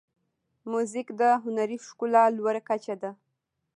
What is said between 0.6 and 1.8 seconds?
موزیک د هنري